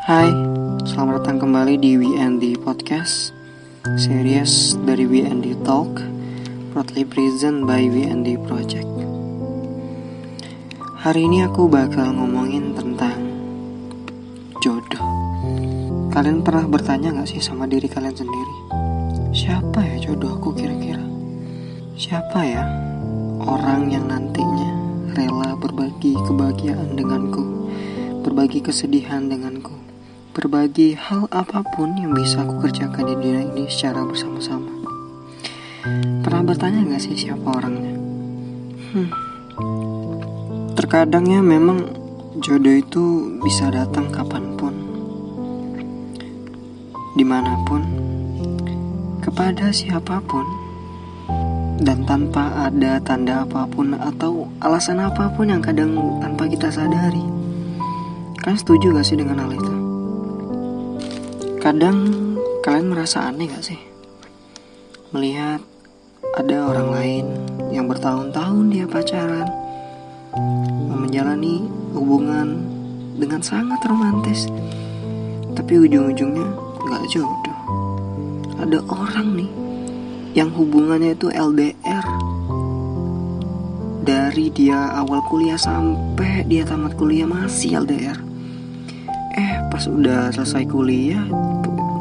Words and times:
Hai, 0.00 0.32
selamat 0.88 1.20
datang 1.20 1.44
kembali 1.44 1.76
di 1.76 1.92
WND 2.00 2.64
Podcast 2.64 3.36
Series 4.00 4.72
dari 4.88 5.04
WND 5.04 5.60
Talk 5.60 5.92
Proudly 6.72 7.04
present 7.04 7.68
by 7.68 7.84
WND 7.84 8.40
Project 8.48 8.88
Hari 11.04 11.20
ini 11.28 11.44
aku 11.44 11.68
bakal 11.68 12.16
ngomongin 12.16 12.72
tentang 12.72 13.12
jodoh 14.64 15.04
Kalian 16.08 16.40
pernah 16.40 16.64
bertanya 16.64 17.20
gak 17.20 17.36
sih 17.36 17.44
sama 17.44 17.68
diri 17.68 17.84
kalian 17.84 18.16
sendiri? 18.16 18.56
Siapa 19.36 19.84
ya 19.84 20.00
jodoh 20.00 20.40
aku 20.40 20.56
kira-kira? 20.56 21.04
Siapa 22.00 22.40
ya 22.48 22.64
orang 23.44 23.92
yang 23.92 24.08
nantinya 24.08 24.72
rela 25.12 25.52
berbagi 25.60 26.16
kebahagiaan 26.24 26.96
denganku 26.96 27.68
Berbagi 28.24 28.64
kesedihan 28.64 29.28
denganku 29.28 29.89
berbagi 30.30 30.94
hal 30.94 31.26
apa 31.34 31.66
pun 31.74 31.98
yang 31.98 32.14
bisa 32.14 32.46
aku 32.46 32.62
kerjakan 32.62 33.02
di 33.02 33.14
dunia 33.18 33.42
ini 33.50 33.66
secara 33.66 34.06
bersama-sama. 34.06 34.70
Pernah 36.22 36.42
bertanya 36.46 36.86
gak 36.86 37.02
sih 37.02 37.18
siapa 37.18 37.50
orangnya? 37.50 37.94
Hmm. 38.94 39.10
Terkadangnya 40.78 41.42
memang 41.42 41.82
jodoh 42.38 42.78
itu 42.78 43.04
bisa 43.42 43.74
datang 43.74 44.06
kapan 44.14 44.54
pun, 44.54 44.74
di 47.18 47.26
mana 47.26 47.58
pun, 47.66 47.82
kepada 49.26 49.74
siapa 49.74 50.22
pun, 50.30 50.46
dan 51.82 52.06
tanpa 52.06 52.70
ada 52.70 53.02
tanda 53.02 53.42
apa 53.42 53.66
pun 53.66 53.98
atau 53.98 54.46
alasan 54.62 55.02
apa 55.02 55.26
pun 55.34 55.50
yang 55.50 55.60
kadang 55.60 55.98
tanpa 56.22 56.46
kita 56.46 56.70
sadari. 56.70 57.26
Kalian 58.38 58.62
setuju 58.62 58.94
gak 58.94 59.04
sih 59.10 59.18
dengan 59.18 59.42
hal 59.42 59.52
itu? 59.58 59.79
Kadang 61.60 62.08
kalian 62.64 62.88
merasa 62.88 63.28
aneh 63.28 63.44
gak 63.44 63.60
sih? 63.60 63.76
Melihat 65.12 65.60
ada 66.32 66.56
orang 66.72 66.88
lain 66.88 67.26
yang 67.68 67.84
bertahun-tahun 67.84 68.72
dia 68.72 68.88
pacaran 68.88 69.44
Menjalani 70.88 71.60
hubungan 71.92 72.64
dengan 73.20 73.44
sangat 73.44 73.76
romantis 73.84 74.48
Tapi 75.52 75.84
ujung-ujungnya 75.84 76.48
gak 76.80 77.04
jodoh. 77.12 77.60
Ada 78.56 78.80
orang 78.88 79.28
nih 79.36 79.50
yang 80.32 80.48
hubungannya 80.56 81.12
itu 81.12 81.28
LDR 81.28 82.06
Dari 84.00 84.48
dia 84.48 84.96
awal 84.96 85.20
kuliah 85.28 85.60
sampai 85.60 86.40
dia 86.48 86.64
tamat 86.64 86.96
kuliah 86.96 87.28
masih 87.28 87.84
LDR 87.84 88.29
pas 89.80 89.88
udah 89.88 90.28
selesai 90.28 90.68
kuliah 90.68 91.24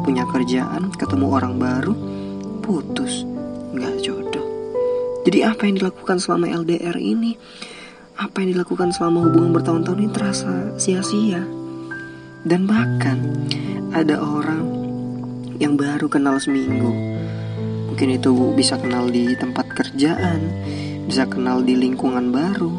punya 0.00 0.24
kerjaan 0.32 0.88
ketemu 0.96 1.28
orang 1.28 1.60
baru 1.60 1.92
putus. 2.64 3.28
Nggak 3.76 4.00
jodoh. 4.00 4.48
Jadi 5.28 5.44
apa 5.44 5.68
yang 5.68 5.84
dilakukan 5.84 6.16
selama 6.16 6.48
LDR 6.56 6.96
ini? 6.96 7.36
Apa 8.16 8.40
yang 8.40 8.56
dilakukan 8.56 8.96
selama 8.96 9.28
hubungan 9.28 9.52
bertahun-tahun 9.52 9.98
ini 10.00 10.08
terasa 10.08 10.72
sia-sia. 10.80 11.44
Dan 12.48 12.64
bahkan 12.64 13.44
ada 13.92 14.24
orang 14.24 14.64
yang 15.60 15.76
baru 15.76 16.08
kenal 16.08 16.40
seminggu. 16.40 16.96
Mungkin 17.92 18.08
itu 18.08 18.56
bisa 18.56 18.80
kenal 18.80 19.12
di 19.12 19.36
tempat 19.36 19.68
kerjaan 19.76 20.40
bisa 21.04 21.28
kenal 21.28 21.60
di 21.60 21.76
lingkungan 21.76 22.32
baru 22.32 22.72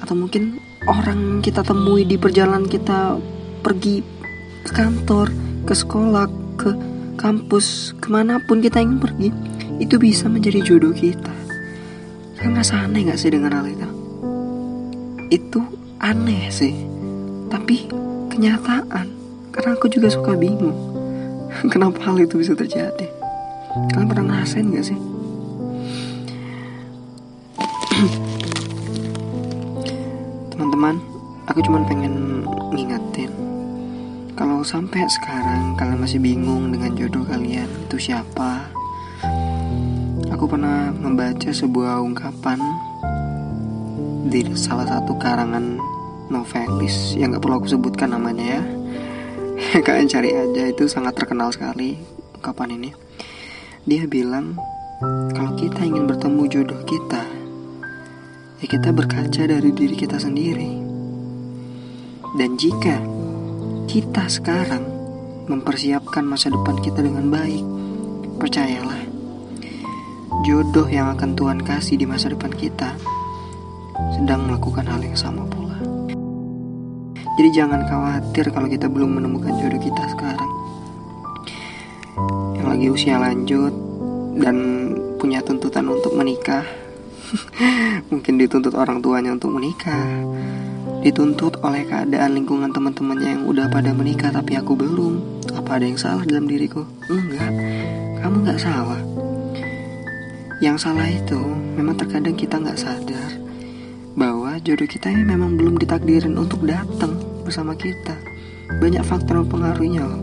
atau 0.00 0.16
mungkin 0.16 0.56
orang 0.88 1.44
kita 1.44 1.60
temui 1.60 2.08
di 2.08 2.16
perjalanan 2.16 2.64
kita 2.64 3.20
pergi 3.60 4.19
ke 4.64 4.70
kantor, 4.76 5.32
ke 5.64 5.72
sekolah, 5.72 6.28
ke 6.60 6.70
kampus, 7.16 7.96
ke 8.00 8.08
mana 8.12 8.40
pun 8.44 8.60
kita 8.60 8.80
ingin 8.80 9.00
pergi, 9.00 9.28
itu 9.80 9.96
bisa 9.96 10.28
menjadi 10.28 10.60
jodoh 10.60 10.92
kita. 10.92 11.32
Kan 12.40 12.56
nggak 12.56 12.72
aneh 12.72 13.04
gak 13.08 13.20
sih 13.20 13.28
dengan 13.32 13.52
hal 13.52 13.68
itu? 13.68 13.88
Itu 15.28 15.60
aneh 16.00 16.48
sih, 16.52 16.72
tapi 17.52 17.88
kenyataan. 18.32 19.12
Karena 19.52 19.76
aku 19.76 19.92
juga 19.92 20.08
suka 20.08 20.32
bingung. 20.36 20.76
Kenapa 21.72 22.00
hal 22.08 22.24
itu 22.24 22.40
bisa 22.40 22.56
terjadi? 22.56 23.08
Kalian 23.92 24.08
pernah 24.08 24.24
ngerasain 24.32 24.72
gak 24.72 24.86
sih? 24.88 24.98
Teman-teman, 30.52 30.96
aku 31.44 31.60
cuma 31.68 31.84
pengen 31.84 32.44
ngingetin 32.72 33.30
kalau 34.60 34.76
sampai 34.76 35.08
sekarang 35.08 35.72
kalian 35.72 36.04
masih 36.04 36.20
bingung 36.20 36.68
dengan 36.68 36.92
jodoh 36.92 37.24
kalian 37.24 37.64
itu 37.64 37.96
siapa, 37.96 38.68
aku 40.28 40.44
pernah 40.44 40.92
membaca 40.92 41.48
sebuah 41.48 42.04
ungkapan 42.04 42.60
di 44.28 44.44
salah 44.52 44.84
satu 44.84 45.16
karangan 45.16 45.80
novelis 46.28 47.16
yang 47.16 47.32
gak 47.32 47.40
perlu 47.40 47.56
aku 47.56 47.72
sebutkan 47.72 48.12
namanya 48.12 48.60
ya. 48.60 48.62
Kalian 49.88 50.12
cari 50.12 50.36
aja 50.36 50.68
itu 50.68 50.84
sangat 50.92 51.16
terkenal 51.16 51.48
sekali 51.56 51.96
ungkapan 52.36 52.76
ini. 52.76 52.92
Dia 53.88 54.04
bilang 54.04 54.60
kalau 55.32 55.56
kita 55.56 55.88
ingin 55.88 56.04
bertemu 56.04 56.42
jodoh 56.52 56.84
kita, 56.84 57.24
ya 58.60 58.66
kita 58.68 58.92
berkaca 58.92 59.40
dari 59.40 59.72
diri 59.72 59.96
kita 59.96 60.20
sendiri. 60.20 60.84
Dan 62.36 62.60
jika 62.60 63.19
kita 63.90 64.30
sekarang 64.30 64.86
mempersiapkan 65.50 66.22
masa 66.22 66.46
depan 66.46 66.78
kita 66.78 67.02
dengan 67.02 67.26
baik. 67.26 67.66
Percayalah, 68.38 69.02
jodoh 70.46 70.86
yang 70.86 71.10
akan 71.10 71.34
Tuhan 71.34 71.58
kasih 71.66 71.98
di 71.98 72.06
masa 72.06 72.30
depan 72.30 72.54
kita 72.54 72.94
sedang 74.14 74.46
melakukan 74.46 74.86
hal 74.86 75.02
yang 75.02 75.18
sama 75.18 75.42
pula. 75.50 75.74
Jadi 77.34 77.50
jangan 77.50 77.82
khawatir 77.90 78.54
kalau 78.54 78.70
kita 78.70 78.86
belum 78.86 79.18
menemukan 79.18 79.58
jodoh 79.58 79.82
kita 79.82 80.06
sekarang. 80.14 80.52
Yang 82.62 82.66
lagi 82.70 82.86
usia 82.94 83.18
lanjut 83.18 83.74
dan 84.38 84.56
punya 85.18 85.42
tuntutan 85.42 85.90
untuk 85.90 86.14
menikah. 86.14 86.62
Mungkin 88.14 88.38
dituntut 88.38 88.78
orang 88.78 89.02
tuanya 89.02 89.34
untuk 89.34 89.50
menikah 89.50 90.22
dituntut 91.00 91.56
oleh 91.64 91.88
keadaan 91.88 92.36
lingkungan 92.36 92.68
teman-temannya 92.76 93.40
yang 93.40 93.42
udah 93.48 93.72
pada 93.72 93.96
menikah 93.96 94.28
tapi 94.28 94.60
aku 94.60 94.76
belum. 94.76 95.44
Apa 95.56 95.80
ada 95.80 95.88
yang 95.88 95.96
salah 95.96 96.24
dalam 96.28 96.44
diriku? 96.44 96.84
Enggak, 97.08 97.52
kamu 98.20 98.36
nggak 98.44 98.60
salah. 98.60 99.00
Yang 100.60 100.76
salah 100.84 101.08
itu 101.08 101.40
memang 101.80 101.96
terkadang 101.96 102.36
kita 102.36 102.60
nggak 102.60 102.76
sadar 102.76 103.30
bahwa 104.12 104.60
jodoh 104.60 104.84
kita 104.84 105.08
ini 105.08 105.24
memang 105.24 105.56
belum 105.56 105.80
ditakdirin 105.80 106.36
untuk 106.36 106.68
datang 106.68 107.16
bersama 107.40 107.72
kita. 107.72 108.12
Banyak 108.76 109.00
faktor 109.02 109.40
yang 109.40 109.48
mempengaruhinya 109.48 110.04
loh. 110.04 110.22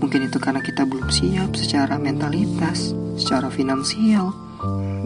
Mungkin 0.00 0.32
itu 0.32 0.40
karena 0.40 0.64
kita 0.64 0.88
belum 0.88 1.12
siap 1.12 1.52
secara 1.58 2.00
mentalitas, 2.00 2.96
secara 3.20 3.52
finansial, 3.52 4.32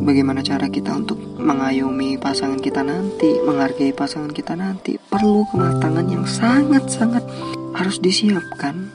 bagaimana 0.03 0.43
cara 0.43 0.67
kita 0.67 0.91
untuk 0.99 1.19
mengayomi 1.39 2.19
pasangan 2.19 2.59
kita 2.59 2.83
nanti, 2.83 3.39
menghargai 3.47 3.95
pasangan 3.95 4.35
kita 4.35 4.59
nanti, 4.59 4.99
perlu 4.99 5.47
kematangan 5.55 6.07
yang 6.11 6.27
sangat-sangat 6.27 7.23
harus 7.79 8.03
disiapkan 8.03 8.91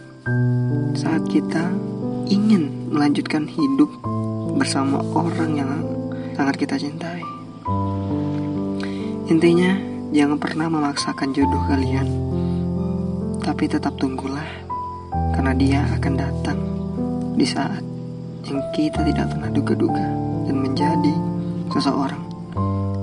saat 0.94 1.24
kita 1.32 1.72
ingin 2.28 2.92
melanjutkan 2.92 3.48
hidup 3.48 3.88
bersama 4.60 5.00
orang 5.16 5.52
yang 5.56 5.72
sangat 6.36 6.60
kita 6.60 6.76
cintai. 6.76 7.24
Intinya, 9.32 9.80
jangan 10.12 10.38
pernah 10.40 10.68
memaksakan 10.68 11.32
jodoh 11.32 11.64
kalian, 11.72 12.08
tapi 13.44 13.68
tetap 13.72 13.96
tunggulah, 13.96 14.48
karena 15.36 15.56
dia 15.56 15.82
akan 15.96 16.14
datang 16.20 16.60
di 17.40 17.48
saat 17.48 17.84
yang 18.48 18.60
kita 18.72 19.04
tidak 19.04 19.28
pernah 19.32 19.52
duga-duga 19.52 20.17
menjadi 20.78 21.18
seseorang 21.74 22.22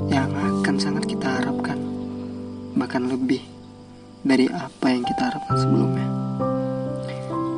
yang 0.06 0.30
akan 0.30 0.78
sangat 0.78 1.10
kita 1.10 1.26
harapkan, 1.26 1.74
bahkan 2.78 3.10
lebih 3.10 3.42
dari 4.22 4.46
apa 4.46 4.94
yang 4.94 5.02
kita 5.02 5.34
harapkan 5.34 5.58
sebelumnya. 5.58 6.06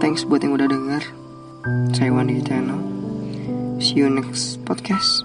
Thanks 0.00 0.24
buat 0.24 0.40
yang 0.40 0.56
udah 0.56 0.72
denger. 0.72 1.04
Saya 1.92 2.16
Wandi 2.16 2.40
Channel. 2.40 2.80
See 3.76 4.00
you 4.00 4.08
next 4.08 4.56
podcast. 4.64 5.20